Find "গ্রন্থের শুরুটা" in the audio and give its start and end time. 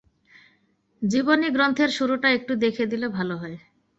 1.49-2.27